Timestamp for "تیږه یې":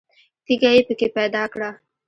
0.45-0.81